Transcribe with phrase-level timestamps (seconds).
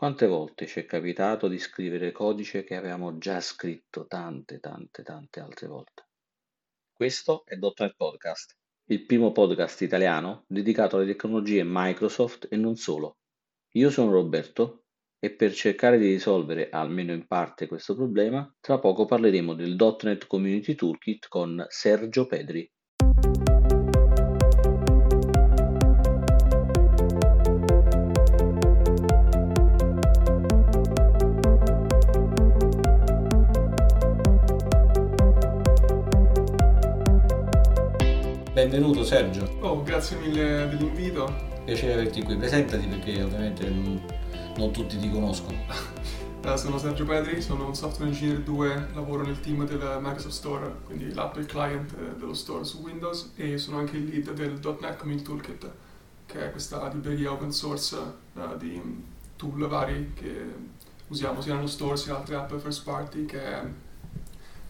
[0.00, 5.40] Quante volte ci è capitato di scrivere codice che avevamo già scritto tante, tante, tante
[5.40, 6.08] altre volte?
[6.90, 8.56] Questo è .NET Podcast.
[8.84, 13.18] Il primo podcast italiano dedicato alle tecnologie Microsoft e non solo.
[13.72, 14.84] Io sono Roberto
[15.18, 20.26] e per cercare di risolvere almeno in parte questo problema, tra poco parleremo del .NET
[20.26, 22.66] Community Toolkit con Sergio Pedri.
[38.70, 41.28] Benvenuto Sergio, Oh, grazie mille dell'invito.
[41.64, 42.36] piacere averti qui.
[42.36, 44.00] Presentati perché ovviamente non,
[44.58, 45.58] non tutti ti conoscono.
[46.42, 50.74] Eh, sono Sergio Pedri, sono un software engineer 2, lavoro nel team del Microsoft Store,
[50.86, 54.58] quindi l'app e il client dello store su Windows e sono anche il lead del
[54.80, 55.70] .NET Community Toolkit,
[56.24, 57.94] che è questa libreria open source
[58.34, 58.80] eh, di
[59.36, 60.46] tool vari che
[61.08, 63.62] usiamo sia nello store sia altre app first party, che è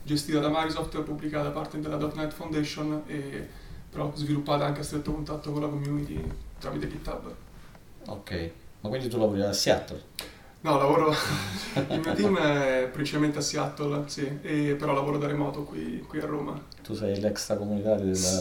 [0.03, 3.60] gestita da Microsoft, pubblicata da parte della .NET Foundation e
[3.91, 6.23] però sviluppata anche a stretto contatto con la community
[6.59, 7.35] tramite GitHub.
[8.07, 10.03] Ok, ma quindi tu lavori a Seattle?
[10.63, 11.11] No, lavoro.
[11.91, 16.21] Il mio team è principalmente a Seattle, sì, e però lavoro da remoto qui, qui
[16.21, 16.61] a Roma.
[16.83, 18.41] Tu sei l'extracomunitario della...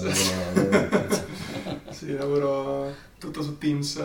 [0.54, 1.28] della-
[1.92, 4.02] Sì, lavoro tutto su Teams,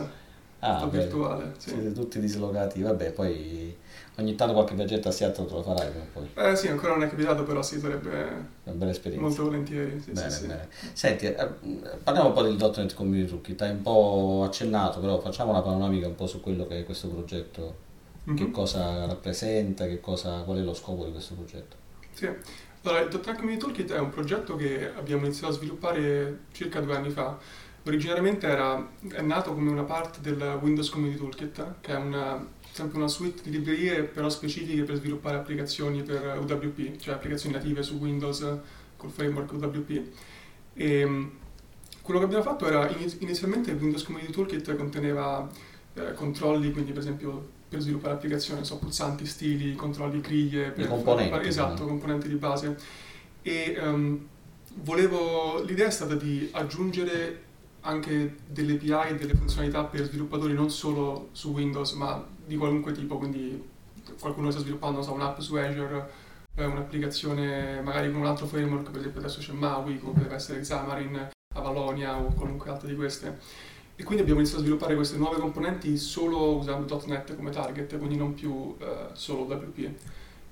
[0.67, 1.53] Ah, virtuale.
[1.59, 1.71] Sì.
[1.71, 3.77] Siete tutti dislocati, vabbè, poi
[4.17, 6.31] ogni tanto qualche viaggetto a Seattle te lo farai prima poi.
[6.35, 8.11] Eh sì, ancora non è capitato, però sì, sarebbe
[8.65, 9.27] Una bella esperienza.
[9.27, 10.01] molto volentieri.
[10.01, 10.47] Sì, Bene, sì, sì.
[10.47, 10.69] bene.
[10.95, 11.49] Senti, eh,
[12.03, 16.07] parliamo un po' del .NET Community Toolkit, hai un po' accennato, però facciamo una panoramica
[16.07, 17.77] un po' su quello che è questo progetto,
[18.25, 18.51] che Mhm.
[18.53, 21.77] cosa rappresenta, che cosa, qual è lo scopo di questo progetto.
[22.15, 22.27] Sì.
[22.87, 26.95] Allora, il .NET Community Toolkit è un progetto che abbiamo iniziato a sviluppare circa due
[26.97, 27.37] anni fa.
[27.87, 32.97] Originariamente era, è nato come una parte del Windows Community Toolkit, che è una, sempre
[32.97, 37.97] una suite di librerie però specifiche per sviluppare applicazioni per UWP, cioè applicazioni native su
[37.97, 38.59] Windows
[38.97, 40.03] col framework UWP.
[40.73, 41.31] E
[42.01, 45.49] quello che abbiamo fatto era iniz- inizialmente il Windows Community Toolkit conteneva
[45.95, 51.47] eh, controlli, quindi per esempio per sviluppare applicazioni, so, pulsanti, stili, controlli, griglie, per componenti,
[51.49, 52.77] esatto, componenti di base.
[53.43, 54.27] E ehm,
[54.77, 57.53] volevo, l'idea è stata di aggiungere
[57.87, 62.93] anche delle API e delle funzionalità per sviluppatori non solo su Windows, ma di qualunque
[62.93, 63.63] tipo, quindi
[64.19, 66.11] qualcuno sta sviluppando so, un'app su Azure,
[66.57, 70.61] eh, un'applicazione magari con un altro framework, per esempio adesso c'è Maui, come potrebbe essere
[70.61, 73.39] Xamarin, Avalonia o qualunque altra di queste.
[73.97, 78.17] E quindi abbiamo iniziato a sviluppare queste nuove componenti solo usando .NET come target, quindi
[78.17, 79.91] non più eh, solo WP.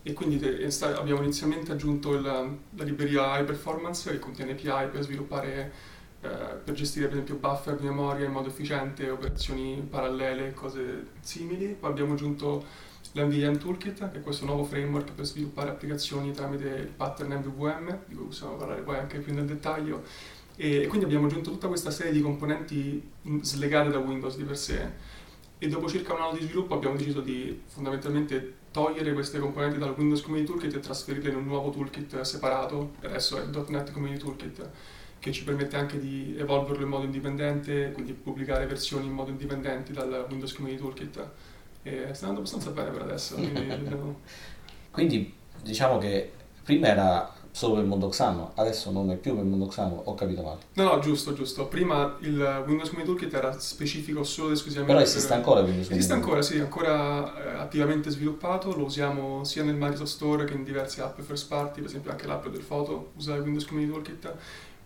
[0.04, 5.02] E quindi sta- abbiamo inizialmente aggiunto il- la libreria High Performance che contiene API per
[5.02, 5.72] sviluppare,
[6.22, 6.28] eh,
[6.62, 11.76] per gestire per esempio buffer di memoria in modo efficiente, operazioni parallele, cose simili.
[11.78, 12.64] Poi abbiamo aggiunto
[13.12, 18.14] l'MVM Toolkit, che è questo nuovo framework per sviluppare applicazioni tramite il pattern MVVM, di
[18.14, 20.04] cui possiamo parlare poi anche più nel dettaglio.
[20.54, 23.10] E quindi abbiamo aggiunto tutta questa serie di componenti
[23.40, 24.90] slegate da Windows di per sé.
[25.58, 29.94] E dopo circa un anno di sviluppo abbiamo deciso di fondamentalmente togliere queste componenti dal
[29.96, 34.70] Windows Community Toolkit e trasferirle in un nuovo toolkit separato, adesso è .NET Community Toolkit,
[35.22, 39.92] che ci permette anche di evolverlo in modo indipendente, quindi pubblicare versioni in modo indipendente
[39.92, 41.28] dal Windows Community Toolkit.
[41.84, 44.20] E sta andando abbastanza bene per adesso, quindi dobbiamo-
[44.90, 46.32] Quindi diciamo che
[46.64, 50.58] prima era solo per Mondoxano, adesso non è più per Mondoxano, ho capito male.
[50.72, 51.66] No, no, giusto, giusto.
[51.66, 55.90] Prima il Windows Community Toolkit era specifico solo ed esclusivamente Però per- esiste ancora Windows
[55.90, 60.64] Esiste ancora, sì, ancora eh, attivamente sviluppato, lo usiamo sia nel Microsoft Store che in
[60.64, 64.34] diverse app first party, per esempio anche l'app del foto usa il Windows Community Toolkit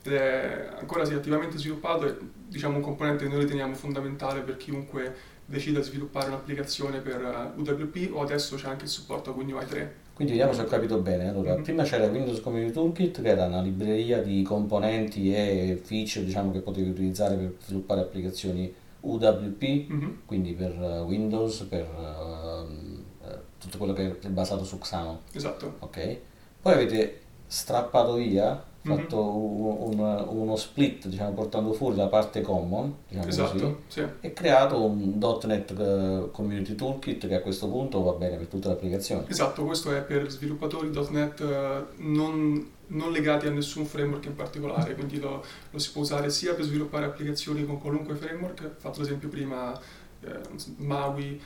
[0.06, 2.17] ed è ancora sì, attivamente sviluppato e
[2.49, 7.61] diciamo un componente che noi riteniamo fondamentale per chiunque decida di sviluppare un'applicazione per eh,
[7.61, 9.95] UWP o adesso c'è anche il supporto a WinUI 3.
[10.15, 11.28] Quindi vediamo se ho capito bene.
[11.28, 11.62] Allora, Mhm.
[11.62, 16.61] prima c'era Windows Community Toolkit che era una libreria di componenti e feature diciamo, che
[16.61, 20.22] potevi utilizzare per sviluppare applicazioni UWP, Mhm.
[20.25, 25.21] quindi per eh, Windows, per eh, tutto quello che è basato su Xano.
[25.33, 25.77] Esatto.
[25.80, 26.16] ok?
[26.63, 28.65] Poi avete strappato via.
[28.86, 34.04] Fatto un- un- uno split, diciamo, portando fuori la parte common, diciamo così, Esatto, sì.
[34.21, 38.68] e creato un .NET eh, Community Toolkit che a questo punto va bene per tutte
[38.68, 39.24] le applicazioni.
[39.28, 44.94] Esatto, questo è per sviluppatori .NET eh, non, non legati a nessun framework in particolare,
[44.94, 49.28] quindi lo, lo si può usare sia per sviluppare applicazioni con qualunque framework, fatto l'esempio
[49.28, 49.78] prima
[50.22, 50.39] eh,
[50.78, 51.41] Maui,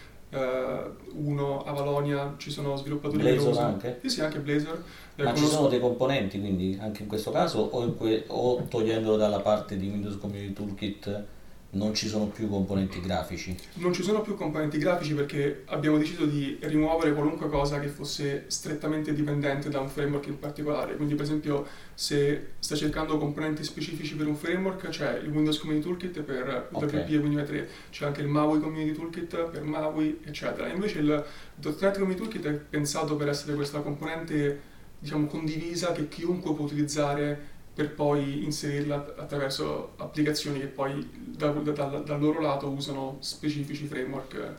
[1.12, 3.66] Uno, Avalonia, ci sono sviluppatori che lo Blazor usano.
[3.68, 3.98] anche?
[4.02, 4.82] Sì, sì, anche Blazor.
[5.16, 8.62] Eh, Ma ci sono dei componenti quindi anche in questo caso o, in que- o
[8.68, 11.24] togliendolo dalla parte di Windows Community Toolkit
[11.72, 13.54] non ci sono più componenti grafici.
[13.74, 18.44] Non ci sono più componenti grafici perché abbiamo deciso di rimuovere qualunque cosa che fosse
[18.48, 20.96] strettamente dipendente da un framework in particolare.
[20.96, 25.86] Quindi, per esempio, se stai cercando componenti specifici per un framework, c'è il Windows Community
[25.86, 27.14] Toolkit per WP okay.
[27.14, 30.66] e Windows 3, c'è anche il MAUI Community Toolkit per MAUI, eccetera.
[30.68, 31.24] Invece il
[31.62, 34.68] .NET Community Toolkit è pensato per essere questa componente
[34.98, 41.70] diciamo, condivisa che chiunque può utilizzare per poi inserirla attraverso applicazioni che poi da, da,
[41.70, 44.54] da, dal loro lato usano specifici framework.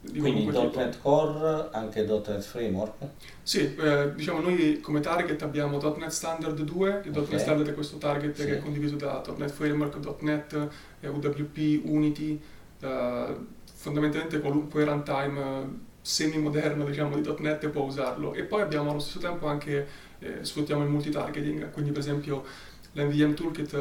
[0.00, 2.94] Di Quindi .NET Core, anche .NET Framework?
[3.42, 7.26] Sì, eh, diciamo noi come target abbiamo .NET Standard 2, che okay.
[7.28, 8.46] .NET Standard è questo target sì.
[8.46, 10.68] che è condiviso da .NET Framework, .NET,
[11.00, 12.40] eh, UWP, Unity,
[12.80, 13.36] eh,
[13.74, 18.32] fondamentalmente qualunque runtime semi-moderno diciamo, di .NET può usarlo.
[18.32, 19.86] E poi abbiamo allo stesso tempo anche
[20.22, 22.44] eh, sfruttiamo il multitargeting, quindi per esempio
[22.92, 23.74] l'NVM Toolkit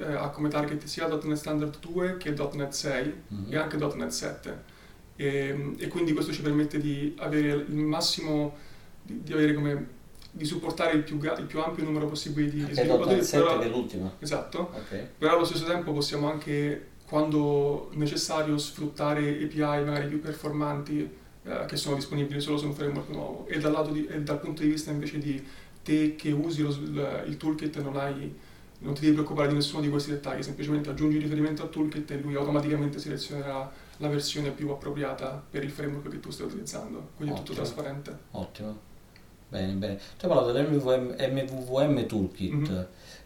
[0.00, 3.52] eh, ha come target sia .NET Standard 2 che .NET 6 mm-hmm.
[3.52, 4.70] e anche .NET 7
[5.16, 8.56] e, e, quindi questo ci permette di avere il massimo,
[9.02, 10.00] di, di avere come
[10.34, 13.22] di supportare il più, il più, ampio numero possibile di, sviluppatori.
[13.22, 14.12] 7 però, è l'ultima.
[14.18, 15.06] Esatto, okay.
[15.18, 21.76] però allo stesso tempo possiamo anche, quando necessario, sfruttare API magari più performanti eh, che
[21.76, 24.90] sono disponibili solo su un framework nuovo e dal, di, e dal punto di vista
[24.90, 25.44] invece di
[25.82, 26.70] te che usi lo,
[27.26, 28.34] il toolkit non, hai,
[28.78, 32.20] non, ti devi preoccupare di nessuno di questi dettagli, semplicemente aggiungi riferimento al toolkit e
[32.20, 37.34] lui automaticamente selezionerà la versione più appropriata per il framework che tu stai utilizzando, quindi
[37.34, 37.34] Ottimo.
[37.34, 38.18] è tutto trasparente.
[38.32, 38.90] Ottimo.
[39.48, 39.96] Bene, bene.
[39.96, 42.52] Tu hai parlato dell'MVVM MVVM Toolkit.
[42.54, 42.82] Mm-hmm.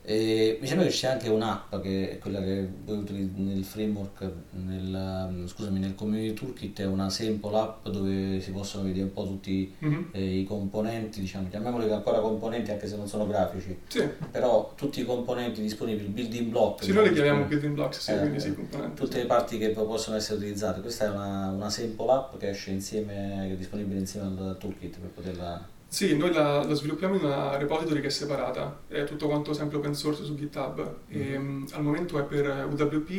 [0.09, 4.31] E mi sembra che c'è anche un'app che è quella che voi utilizzate nel framework,
[4.53, 9.13] nel, mm, scusami, nel community toolkit è una sample app dove si possono vedere un
[9.13, 10.03] po' tutti mm-hmm.
[10.13, 14.09] eh, i componenti, diciamo, chiamiamoli ancora componenti anche se non sono grafici, sì.
[14.31, 16.85] però tutti i componenti disponibili, building block.
[16.85, 18.95] Sì, noi li chiamiamo building blocks, sì, eh, quindi sì, componenti.
[18.95, 20.83] Tutte le parti che possono essere utilizzate.
[20.83, 24.99] Questa è una, una sample app che esce insieme, che è disponibile insieme al toolkit
[25.01, 29.29] per poterla sì, noi la, la, sviluppiamo in una repository che è separata, è tutto
[29.29, 31.33] quanto sempre open source su GitHub mm-hmm.
[31.33, 33.11] e um, al momento è per UWP,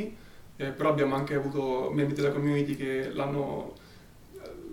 [0.58, 3.74] eh, però abbiamo anche avuto membri della community che l'hanno,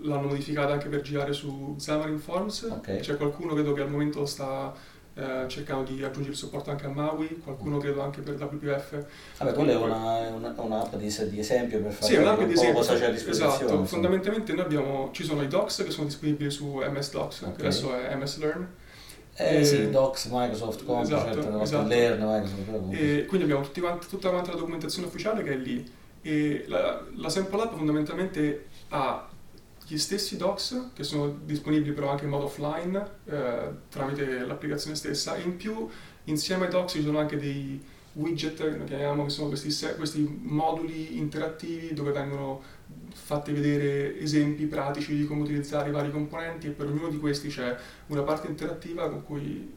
[0.03, 3.01] l'hanno modificata anche per girare su Xamarin Forms, okay.
[3.01, 4.75] c'è qualcuno credo che al momento sta
[5.17, 9.05] eh, cercando di aggiungere il supporto anche a Maui, qualcuno credo anche per WPF.
[9.39, 12.75] Vabbè, quella è una, una, un'app di, di, esempio per fare sì, un'app di esempio,
[12.75, 13.51] cosa c'è a disposizione.
[13.51, 13.87] Esatto, insomma.
[13.87, 17.55] fondamentalmente noi abbiamo, ci sono i docs che sono disponibili su MS Docs, okay.
[17.55, 18.69] che adesso è MS Learn.
[19.37, 21.89] Eh e, sì, Docs, Microsoft, Composite, esatto, esatto.
[21.89, 22.93] Learn, Microsoft.
[22.93, 25.93] E quindi abbiamo quanti, tutta quanta la documentazione ufficiale che è lì.
[26.23, 29.29] E la, la sample app fondamentalmente ha
[29.87, 35.37] gli stessi docs che sono disponibili però anche in modo offline eh, tramite l'applicazione stessa.
[35.37, 35.89] In più
[36.25, 37.83] insieme ai docs ci sono anche dei
[38.15, 42.63] widget che chiamiamo che sono questi, questi moduli interattivi dove vengono
[43.13, 47.49] fatti vedere esempi pratici di come utilizzare i vari componenti e per ognuno di questi
[47.49, 47.77] c'è
[48.07, 49.73] una parte interattiva con cui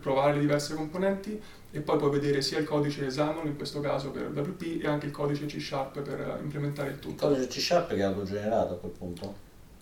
[0.00, 1.40] provare le diverse componenti
[1.72, 5.06] e poi puoi vedere sia il codice XAML in questo caso per WP e anche
[5.06, 7.28] il codice C Sharp per implementare il tutto.
[7.28, 9.34] Il codice C Sharp che è autogenerato a quel punto?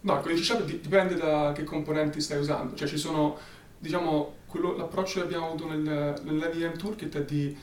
[0.03, 3.37] No, il codice C Sharp dipende da che componenti stai usando, cioè ci sono,
[3.79, 7.57] diciamo, quello, l'approccio che abbiamo avuto nel, nell'NVM Toolkit è di...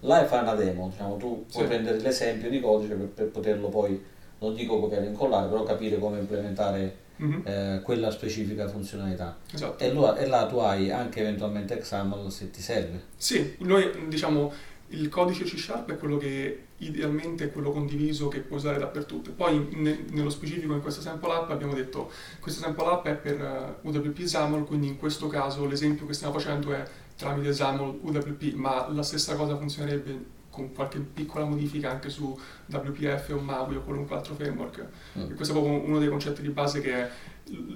[0.00, 1.68] Là fai una demo, diciamo, tu puoi sì.
[1.68, 4.00] prendere l'esempio di codice per, per poterlo poi,
[4.38, 7.40] non dico copiare e incollare, però capire come implementare mm-hmm.
[7.44, 9.38] eh, quella specifica funzionalità.
[9.52, 9.82] Esatto.
[9.82, 13.02] E, lo, e, là tu hai anche eventualmente XAML se ti serve.
[13.16, 14.52] Sì, noi diciamo
[14.88, 19.32] il codice C Sharp è quello che idealmente è quello condiviso che puoi usare dappertutto.
[19.32, 22.10] Poi ne, nello specifico in questa sample app abbiamo detto
[22.40, 26.32] questa sample app è per uh, UWP XAML, quindi in questo caso l'esempio che stiamo
[26.34, 26.84] facendo è
[27.16, 33.30] tramite XAML UWP, ma la stessa cosa funzionerebbe con qualche piccola modifica anche su WPF
[33.30, 34.86] o Maui o qualunque altro framework.
[35.18, 35.34] Mm.
[35.34, 37.10] questo è proprio uno dei concetti di base che è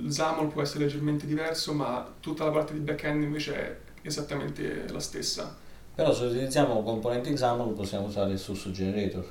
[0.06, 5.00] XAML può essere leggermente diverso, ma tutta la parte di backend invece è esattamente la
[5.00, 5.56] stessa.
[5.94, 9.24] Però se utilizziamo componenti XAML possiamo usare il source generator.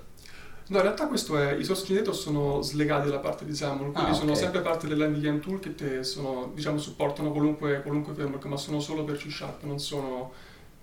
[0.67, 3.99] No, in realtà questo è, i source generator sono slegati dalla parte di XAML, quindi
[3.99, 4.15] ah, okay.
[4.15, 9.03] sono sempre parte dell'NVM toolkit e sono, diciamo, supportano qualunque, qualunque framework, ma sono solo
[9.03, 10.31] per C Sharp, non sono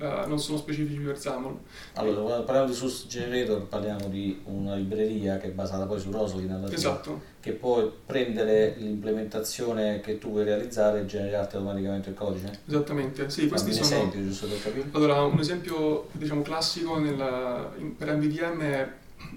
[0.03, 1.57] Uh, non sono specifici per XAML.
[1.93, 6.11] Allora, quando parliamo di Source Generator parliamo di una libreria che è basata poi su
[6.11, 7.21] Roslyn esatto.
[7.39, 12.59] che può prendere l'implementazione che tu vuoi realizzare e generarti automaticamente il codice.
[12.67, 13.87] Esattamente, sì, questi un sono...
[13.87, 14.89] esempio, giusto per capire?
[14.91, 18.93] Allora, un esempio diciamo classico nella, per MVVM è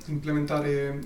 [0.07, 0.99] implementare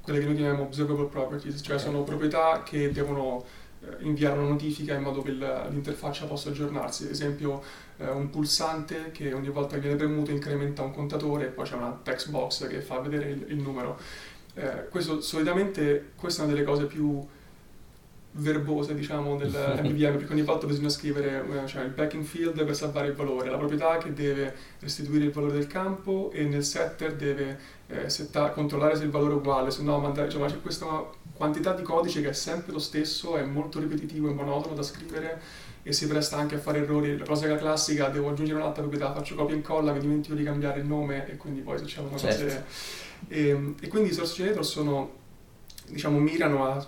[0.00, 1.86] quelle che noi chiamiamo observable properties, cioè okay.
[1.86, 3.61] sono proprietà che devono eh,
[4.00, 7.04] inviare una notifica in modo che l'interfaccia possa aggiornarsi.
[7.04, 7.62] Ad esempio
[7.98, 11.74] eh, un pulsante che ogni volta che viene premuto incrementa un contatore e poi c'è
[11.74, 13.98] una text box che fa vedere il, il numero.
[14.54, 17.26] Eh, questo solitamente questa è una delle cose più
[18.34, 19.50] verbose diciamo del
[19.82, 23.50] MVVM perché ogni volta bisogna scrivere eh, cioè, il backing field per salvare il valore,
[23.50, 27.58] la proprietà che deve restituire il valore del campo e nel setter deve
[27.88, 31.74] eh, setta, controllare se il valore è uguale, se no mandare, cioè, c'è questa quantità
[31.74, 35.40] di codice che è sempre lo stesso, è molto ripetitivo e monotono da scrivere
[35.82, 37.18] e si presta anche a fare errori.
[37.18, 40.80] La cosa classica, devo aggiungere un'altra proprietà, faccio copia e incolla, mi dimentico di cambiare
[40.80, 42.44] il nome e quindi poi succedono certo.
[42.44, 42.64] cose...
[43.28, 45.10] E, e quindi i source generator sono,
[45.88, 46.86] diciamo, mirano a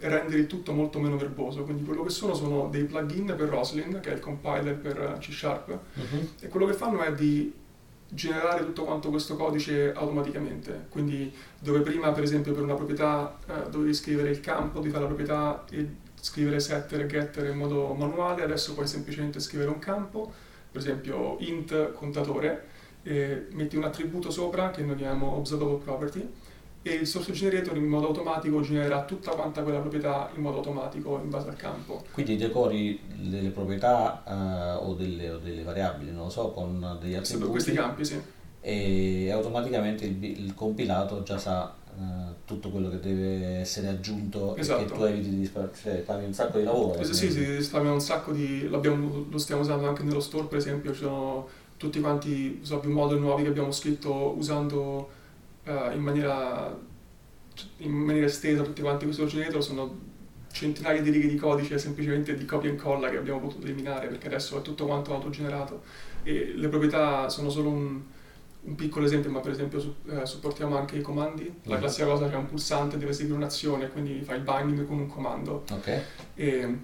[0.00, 1.62] rendere il tutto molto meno verboso.
[1.64, 5.32] Quindi quello che sono sono dei plugin per Roslyn, che è il compiler per C
[5.32, 6.28] Sharp, uh-huh.
[6.40, 7.52] e quello che fanno è di
[8.08, 10.86] generare tutto quanto questo codice automaticamente.
[10.88, 15.06] Quindi dove prima, per esempio, per una proprietà eh, dovevi scrivere il campo di tale
[15.06, 20.32] proprietà e scrivere setter e getter in modo manuale, adesso puoi semplicemente scrivere un campo,
[20.70, 26.28] per esempio int contatore, metti un attributo sopra che noi chiamiamo observable property
[26.88, 31.20] e il source generator in modo automatico genera tutta quanta quella proprietà in modo automatico
[31.22, 32.04] in base al campo.
[32.12, 37.14] Quindi decori delle proprietà uh, o, delle, o, delle, variabili, non lo so, con degli
[37.14, 37.44] attributi.
[37.44, 38.20] Sì, questi campi, sì.
[38.60, 42.02] E automaticamente il, il compilato già sa uh,
[42.44, 44.82] tutto quello che deve essere aggiunto esatto.
[44.82, 47.02] e che tu eviti di disparare, cioè un sacco di lavoro.
[47.02, 48.68] Sì, sì, sì, stiamo un sacco di...
[48.68, 53.20] lo stiamo usando anche nello store, per esempio, ci sono tutti quanti so, più moduli
[53.20, 55.15] nuovi che abbiamo scritto usando
[55.66, 56.78] uh, in, maniera,
[57.78, 60.04] in maniera estesa tutti quanti questo generator sono
[60.52, 64.26] centinaia di righe di codice semplicemente di copia e incolla che abbiamo potuto eliminare perché
[64.28, 65.82] adesso è tutto quanto autogenerato
[66.22, 68.00] e le proprietà sono solo un,
[68.62, 71.60] un piccolo esempio, ma per esempio su, eh, supportiamo anche i comandi.
[71.64, 71.78] La mm.
[71.78, 75.64] classica cosa c'è un pulsante, deve seguire un'azione, quindi fai il binding con un comando.
[75.70, 76.02] Okay.
[76.34, 76.78] E,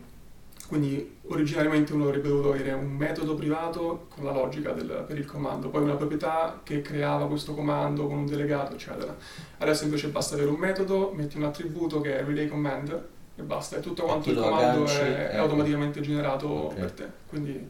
[0.73, 5.27] quindi originariamente uno avrebbe dovuto avere un metodo privato con la logica del, per il
[5.27, 9.15] comando, poi una proprietà che creava questo comando con un delegato, eccetera.
[9.59, 13.05] Adesso invece basta avere un metodo, metti un attributo che è relay command
[13.37, 16.79] e basta, e tutto quanto il comando è, è, automaticamente generato okay.
[16.79, 17.07] per te.
[17.29, 17.69] Quindi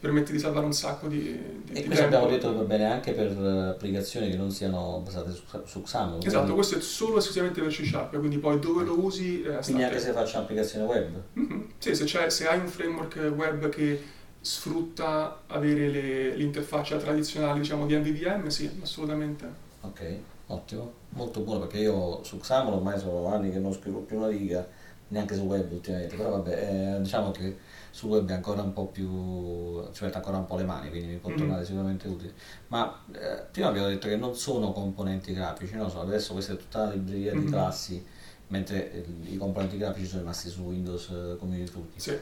[0.00, 3.12] permette di salvare un sacco di, di E questo abbiamo detto che va bene anche
[3.12, 6.18] per applicazioni che non siano basate su, su XAML.
[6.24, 6.52] Esatto, quindi...
[6.54, 9.42] questo è solo esclusivamente per C Sharp, quindi poi dove lo usi...
[9.42, 11.22] Eh, quindi anche se faccio un'applicazione web?
[11.38, 11.60] Mm-hmm.
[11.76, 14.02] Sì, se, se, hai un framework web che
[14.40, 19.68] sfrutta avere le, l'interfaccia tradizionale diciamo, di MVVM, sì, assolutamente.
[19.82, 20.00] Ok,
[20.46, 24.28] ottimo, molto buono perché io su XAML ormai sono anni che non scrivo più una
[24.28, 24.66] riga,
[25.10, 27.56] neanche su web ultimamente, però vabbè, eh, diciamo che
[27.90, 31.08] sul web è ancora un po' più ci mette ancora un po' le mani quindi
[31.08, 31.38] mi può mm-hmm.
[31.38, 32.32] tornare sicuramente utile
[32.68, 35.88] ma eh, prima abbiamo detto che non sono componenti grafici no?
[35.88, 37.44] so, adesso questa è tutta la libreria mm-hmm.
[37.44, 38.06] di classi
[38.48, 42.16] mentre eh, i componenti grafici sono rimasti su Windows eh, Community Toolkit sì.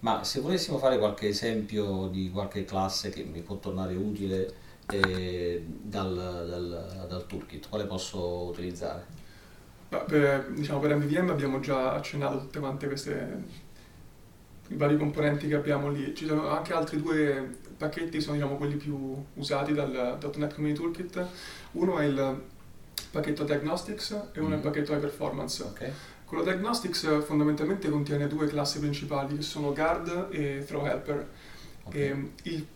[0.00, 5.64] ma se volessimo fare qualche esempio di qualche classe che mi può tornare utile eh,
[5.66, 9.22] dal, dal, dal toolkit quale posso utilizzare?
[10.00, 13.72] Per, diciamo, per MVVM abbiamo già accennato tutte quante queste
[14.68, 16.14] i vari componenti che abbiamo lì.
[16.14, 21.26] Ci sono anche altri due pacchetti, sono diciamo, quelli più usati dal .NET Community Toolkit.
[21.72, 22.42] Uno è il
[23.10, 24.52] pacchetto Diagnostics e uno mm.
[24.52, 24.64] è il mm.
[24.64, 25.62] pacchetto High Performance.
[25.62, 25.92] Okay.
[26.24, 31.28] Quello Diagnostics fondamentalmente contiene due classi principali che sono Guard e Throw Helper.
[31.84, 32.00] Okay.
[32.00, 32.66] E il,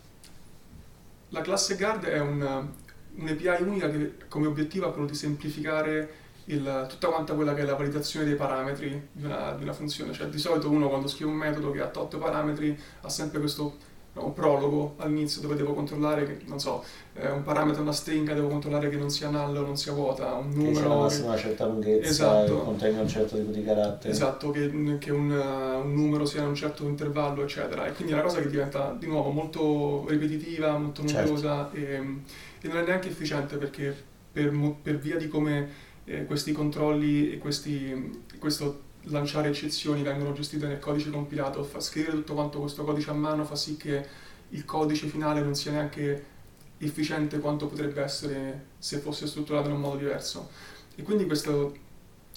[1.29, 2.67] la classe Guard è un,
[3.15, 7.65] un'API unica che come obiettivo ha quello di semplificare il, tutta quanta quella che è
[7.65, 10.13] la validazione dei parametri di una, di una, funzione.
[10.13, 13.75] Cioè, di solito uno quando scrive un metodo che ha 8 parametri ha sempre questo
[14.13, 18.47] no, prologo all'inizio dove devo controllare che, non so, eh, un parametro, una stringa, devo
[18.47, 21.03] controllare che non sia null o non sia vuota, un numero...
[21.03, 24.11] Che sia una certa lunghezza, esatto, che contenga un certo tipo di carattere.
[24.11, 27.85] Esatto, che, che un, uh, un, numero sia in un certo intervallo, eccetera.
[27.85, 31.75] E quindi è una cosa che diventa di nuovo molto ripetitiva, molto noiosa certo.
[31.75, 32.21] e,
[32.61, 34.51] e non è neanche efficiente perché per,
[34.81, 40.79] per via di come eh, questi controlli e questi, questo lanciare eccezioni vengono gestite nel
[40.79, 44.05] codice compilato, fa scrivere tutto quanto questo codice a mano fa sì che
[44.49, 46.37] il codice finale non sia neanche
[46.79, 50.49] efficiente quanto potrebbe essere se fosse strutturato in un modo diverso.
[50.95, 51.75] E quindi questo,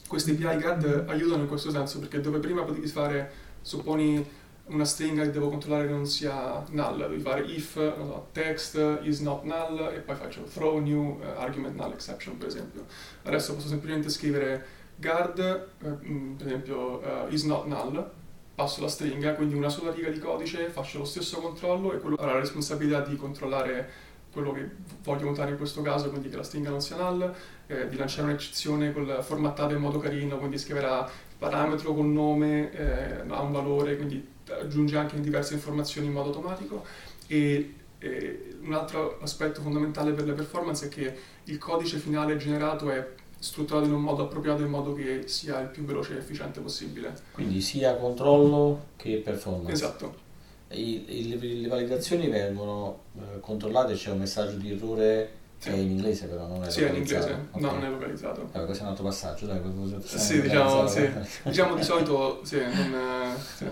[0.07, 4.25] questi API GAD aiutano in questo senso, perché dove prima potevi fare, supponi
[4.66, 9.21] una stringa che devo controllare che non sia null, devi fare if so, text is
[9.21, 12.87] not null e poi faccio throw new uh, argument null exception per esempio.
[13.25, 14.64] Adesso posso semplicemente scrivere
[14.97, 18.11] guard, uh, per esempio uh, is not null,
[18.54, 22.16] passo la stringa, quindi una sola riga di codice, faccio lo stesso controllo e quello
[22.16, 24.66] avrà la responsabilità di controllare quello che
[25.02, 27.35] voglio notare in questo caso, quindi che la stringa non sia null,
[27.66, 28.90] eh, di lanciare un'eccezione
[29.21, 34.96] formattata in modo carino, quindi scriverà parametro col nome eh, ha un valore, quindi aggiunge
[34.96, 36.84] anche diverse informazioni in modo automatico
[37.26, 42.90] e, e un altro aspetto fondamentale per le performance è che il codice finale generato
[42.90, 43.06] è
[43.38, 47.12] strutturato in un modo appropriato in modo che sia il più veloce e efficiente possibile.
[47.32, 49.72] Quindi sia controllo che performance.
[49.72, 50.20] Esatto.
[50.68, 55.68] I, i, le validazioni vengono eh, controllate, c'è un messaggio di errore sì.
[55.68, 57.61] è in inglese però non è sì, è in inglese, okay.
[57.61, 58.49] no, non è localizzato.
[58.50, 59.61] Vabbè, questo è un altro passaggio, dai,
[60.02, 61.11] sì, diciamo, sì.
[61.44, 63.66] diciamo di solito sì, non, sì.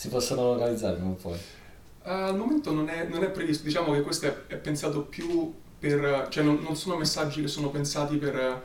[0.00, 1.28] Si possono localizzare un po'.
[1.28, 5.52] Uh, al momento non è, non è, previsto, diciamo che questo è, è pensato più
[5.78, 8.62] per, cioè non, non sono messaggi che sono pensati per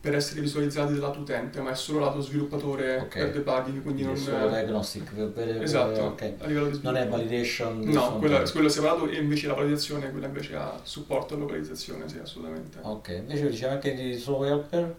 [0.00, 3.22] per essere visualizzati dal lato utente, ma è solo lato sviluppatore okay.
[3.22, 6.34] per debugging, quindi non è solo diagnostic per, per, esatto, okay.
[6.38, 7.80] a livello di Non è validation?
[7.80, 12.06] No, quello, quello è separato e invece la validazione, quella invece ha supporto e localizzazione,
[12.06, 12.78] sì, assolutamente.
[12.82, 14.94] Ok, invece diceva anche di Throw Helper?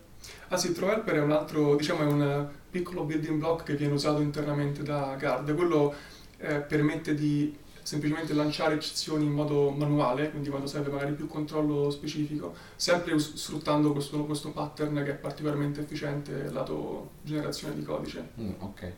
[0.50, 3.94] Ah sì, Throw Helper è un altro, diciamo è un piccolo building block che viene
[3.94, 5.94] usato internamente da Guard, quello
[6.38, 11.92] eh, permette di semplicemente lanciare eccezioni in modo manuale, quindi quando serve magari più controllo
[11.92, 18.30] specifico, sempre us- sfruttando questo, questo, pattern che è particolarmente efficiente lato generazione di codice.
[18.40, 18.92] Mm, ok,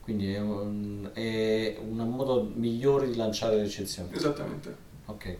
[0.00, 4.08] quindi è un, è un modo migliore di lanciare le eccezioni.
[4.12, 4.76] Esattamente.
[5.06, 5.36] Ok.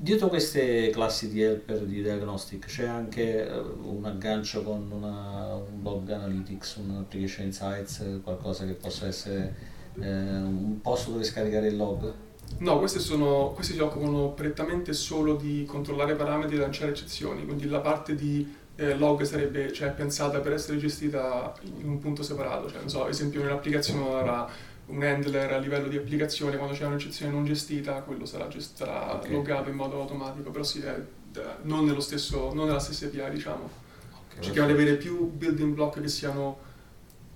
[0.00, 5.82] Dietro queste classi di helper di diagnostic c'è anche eh, un aggancio con una, un
[5.82, 9.56] log analytics, un application insights, qualcosa che possa essere
[10.00, 12.14] eh, un posto dove scaricare il log?
[12.58, 17.66] No, queste, sono, queste si occupano prettamente solo di controllare parametri e lanciare eccezioni, quindi
[17.66, 22.70] la parte di eh, log sarebbe cioè, pensata per essere gestita in un punto separato,
[22.70, 24.48] cioè, non so, esempio nell'applicazione avrà
[24.88, 29.16] un handler a livello di applicazione, quando c'è un'eccezione non gestita, quello sarà, gest- sarà
[29.16, 29.30] okay.
[29.32, 30.94] loggato in modo automatico, però sì, è,
[31.62, 33.68] non, nello stesso, non nella stessa API, diciamo.
[34.30, 36.58] Okay, Cerchiamo di avere più building block che siano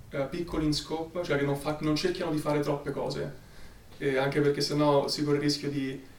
[0.09, 3.33] eh, piccoli in scope, cioè che non, fa, non cerchiano di fare troppe cose,
[3.97, 6.11] eh, anche perché sennò si corre il rischio di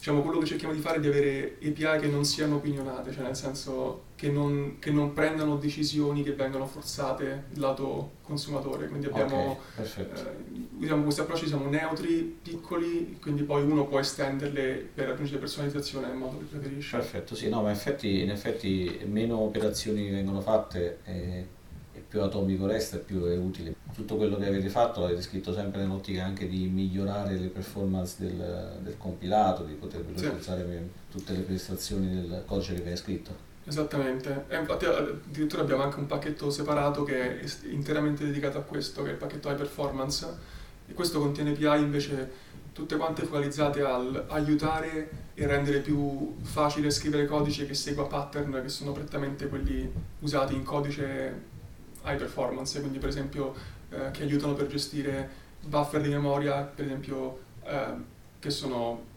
[0.00, 3.22] diciamo quello che cerchiamo di fare è di avere API che non siano opinionate, cioè
[3.22, 8.88] nel senso che non, che non prendano decisioni che vengono forzate lato consumatore.
[8.88, 10.08] Quindi abbiamo okay, eh,
[10.70, 16.16] diciamo, questi approcci siamo neutri, piccoli, quindi poi uno può estenderle per raggiungere personalizzazione nel
[16.16, 16.96] modo che preferisce.
[16.96, 21.00] Perfetto, sì, no, ma in effetti, in effetti meno operazioni vengono fatte.
[21.04, 21.58] E
[22.10, 23.72] più atomico resta e più è utile.
[23.94, 28.80] Tutto quello che avete fatto l'avete scritto sempre nell'ottica anche di migliorare le performance del,
[28.82, 31.12] del compilato, di poter velocizzare sì.
[31.16, 33.48] tutte le prestazioni del codice che avete scritto.
[33.64, 39.04] Esattamente, e infatti addirittura abbiamo anche un pacchetto separato che è interamente dedicato a questo,
[39.04, 40.26] che è il pacchetto high performance,
[40.88, 47.26] e questo contiene API invece tutte quante focalizzate al aiutare e rendere più facile scrivere
[47.26, 49.88] codice che segua pattern che sono prettamente quelli
[50.20, 51.58] usati in codice
[52.04, 53.54] high performance, quindi per esempio
[53.90, 55.28] eh, che aiutano per gestire
[55.60, 57.94] buffer di memoria, per esempio eh,
[58.38, 59.08] che sono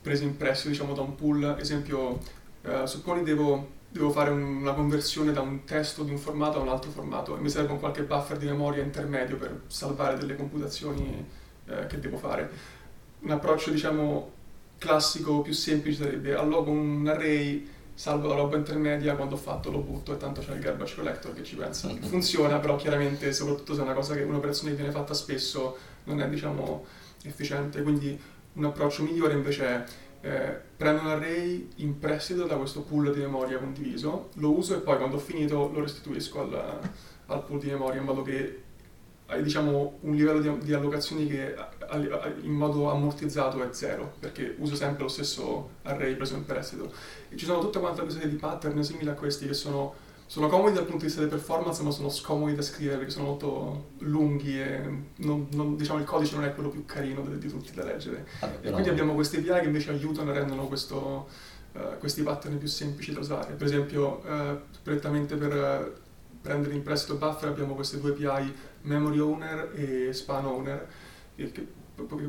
[0.00, 2.18] presi in prestito diciamo, da un pool, esempio
[2.62, 6.62] eh, supponi devo, devo fare un, una conversione da un testo di un formato a
[6.62, 10.34] un altro formato e mi serve un qualche buffer di memoria intermedio per salvare delle
[10.34, 11.24] computazioni
[11.66, 12.50] eh, che devo fare.
[13.20, 14.40] Un approccio diciamo
[14.78, 19.78] classico più semplice sarebbe allogo un array salvo la roba intermedia, quando ho fatto lo
[19.78, 21.88] butto e tanto c'è il garbage collector che ci pensa.
[22.00, 26.28] Funziona, però chiaramente, soprattutto se è una cosa che un'operazione viene fatta spesso, non è
[26.28, 26.84] diciamo
[27.24, 28.18] efficiente, quindi
[28.54, 29.84] un approccio migliore invece è
[30.22, 34.78] eh, prendo un array in prestito da questo pool di memoria condiviso, lo uso e
[34.78, 36.80] poi quando ho finito lo restituisco al,
[37.26, 38.61] al pool di memoria in modo che
[39.40, 41.54] diciamo, un livello di, di, allocazioni che
[42.42, 46.92] in modo ammortizzato è zero, perché uso sempre lo stesso array preso in prestito.
[47.28, 49.94] E ci sono tutte quante una serie di pattern simili a questi che sono,
[50.26, 53.26] sono, comodi dal punto di vista delle performance, ma sono scomodi da scrivere perché sono
[53.26, 54.80] molto lunghi e
[55.16, 58.26] non, non, diciamo, il codice non è quello più carino di, di tutti da leggere.
[58.40, 61.28] Allora, e quindi abbiamo queste API che invece aiutano e rendono questo,
[61.72, 63.54] uh, questi pattern più semplici da usare.
[63.54, 66.00] Per esempio, uh, prettamente per
[66.42, 68.52] prendere in prestito buffer abbiamo queste due API
[68.82, 70.86] memory owner e span owner
[71.34, 71.66] che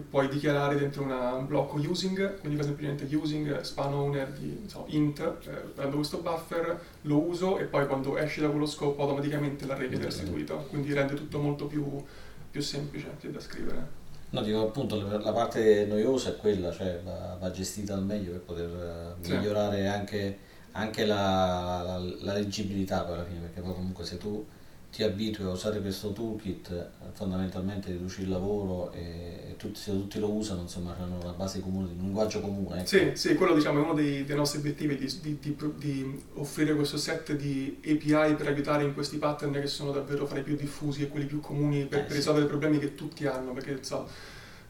[0.10, 4.86] puoi dichiarare dentro una, un blocco using, quindi fa semplicemente using span owner di so,
[4.90, 9.66] int, eh, prendo questo buffer, lo uso e poi quando esce da quello scopo automaticamente
[9.66, 12.04] l'array viene restituito, quindi rende tutto molto più,
[12.52, 14.02] più semplice da scrivere.
[14.32, 18.42] No, dico appunto la parte noiosa è quella, cioè va, va gestita al meglio per
[18.42, 19.32] poter sì.
[19.32, 20.38] migliorare anche,
[20.74, 24.46] anche la, la, la leggibilità poi alla fine, perché poi comunque se tu
[24.94, 30.32] ti abitui a usare questo toolkit fondamentalmente riduci il lavoro e tutti, se tutti lo
[30.32, 32.82] usano insomma hanno una base comune, un linguaggio comune.
[32.82, 32.88] Ecco.
[32.88, 36.76] Sì, sì, quello diciamo, è uno dei, dei nostri obiettivi di, di, di, di, offrire
[36.76, 40.56] questo set di API per aiutare in questi pattern che sono davvero fra i più
[40.56, 43.80] diffusi e quelli più comuni per, eh, per risolvere i problemi che tutti hanno, perché
[43.82, 44.08] so,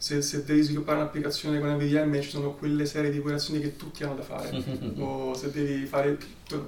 [0.03, 4.03] se, se, devi sviluppare un'applicazione con NVDM ci sono quelle serie di operazioni che tutti
[4.03, 4.51] hanno da fare.
[4.99, 6.17] O se devi fare,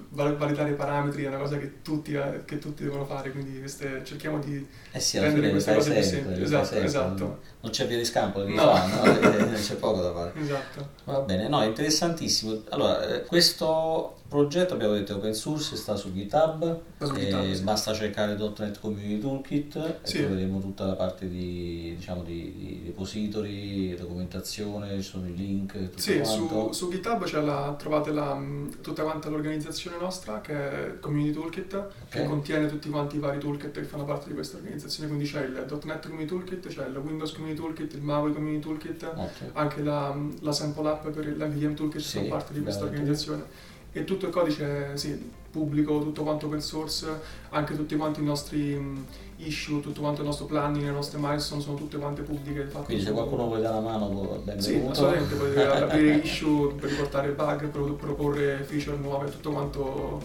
[0.09, 4.39] validare i parametri è una cosa che tutti, che tutti devono fare quindi queste, cerchiamo
[4.39, 7.39] di eh sì, rendere queste cose sempre, più semplici esatto, esatto.
[7.61, 8.55] non c'è via di scampo no.
[8.55, 9.53] fare, no?
[9.53, 10.89] Eh, c'è poco da fare esatto.
[11.03, 16.81] va bene, no, interessantissimo allora, eh, questo progetto abbiamo detto open source sta su GitHub,
[16.99, 17.61] su GitHub sì.
[17.61, 20.17] basta cercare .NET Community Toolkit sì.
[20.17, 25.73] e troveremo tutta la parte di, diciamo, di, di repository, documentazione, ci sono i link
[25.73, 28.41] tutto sì, su, su, GitHub la, trovate la,
[28.81, 29.64] tutta quanta l'organizzazione
[29.99, 31.89] nostra che è Community Toolkit okay.
[32.09, 35.43] che contiene tutti quanti i vari toolkit che fanno parte di questa organizzazione quindi c'è
[35.43, 39.49] il .NET Community Toolkit, c'è il Windows Community Toolkit, il Maui Community Toolkit okay.
[39.53, 43.43] anche la, la sample app per l'NVM Toolkit sì, sono parte di questa organizzazione
[43.91, 47.07] e tutto il codice sì, pubblico, tutto quanto open source,
[47.49, 49.05] anche tutti quanti i nostri
[49.37, 52.67] issue, tutto quanto il nostro planning, le nostre milestone sono tutte quante pubbliche.
[52.83, 54.61] Quindi se qualcuno vuole dare la mano, benvenuto.
[54.61, 60.21] Sì, assolutamente, potete aprire issue per riportare bug, proporre feature nuove, tutto quanto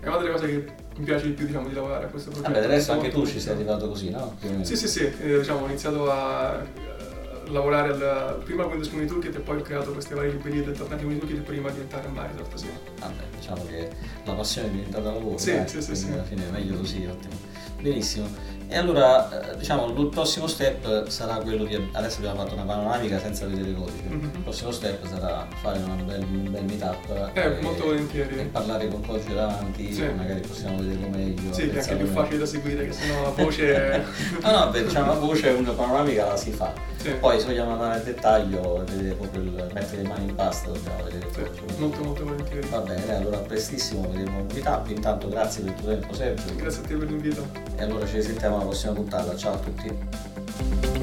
[0.00, 2.52] è una delle cose che mi piace di più diciamo, di lavorare a questo progetto.
[2.52, 4.36] Vabbè, adesso anche tu ci sei arrivato così, no?
[4.60, 6.62] Sì, sì, sì, eh, diciamo, ho iniziato a
[7.48, 10.76] lavorare al, prima con Windows Community Toolkit e poi ho creato queste varie librerie del
[10.76, 12.56] Community Toolkit prima di diventare Microsoft.
[12.56, 12.66] Sì.
[13.00, 13.90] Vabbè, diciamo che
[14.24, 15.38] la passione è diventata lavoro.
[15.38, 16.10] Sì, dai, sì, sì, sì.
[16.10, 17.34] Alla fine è meglio così, ottimo.
[17.80, 18.26] Benissimo.
[18.66, 21.88] E allora, eh, diciamo, il prossimo step sarà quello di...
[21.92, 24.04] Adesso abbiamo fatto una panoramica senza vedere i codici.
[24.08, 24.24] Mm-hmm.
[24.34, 27.30] Il prossimo step sarà fare bel, un bel meetup.
[27.34, 28.38] Eh, e, molto volentieri.
[28.38, 30.04] E parlare col codice davanti, sì.
[30.16, 31.52] magari possiamo vederlo meglio.
[31.52, 34.04] Sì, che è anche più facile da seguire, che sennò la voce...
[34.42, 36.72] no, no, beh, diciamo, la voce, una panoramica la si fa.
[37.04, 37.10] Sì.
[37.20, 41.04] Poi se vogliamo andare nel dettaglio vedere proprio il, mettere le mani in pasta, dobbiamo
[41.04, 42.66] vedere sì, molto molto volentieri.
[42.68, 44.88] Va bene, allora prestissimo vedremo un meetup.
[44.88, 46.54] Intanto grazie per il tuo tempo Sergio.
[46.56, 47.46] Grazie a te per l'invito.
[47.76, 49.36] E allora ci risentiamo alla prossima puntata.
[49.36, 50.93] Ciao a tutti.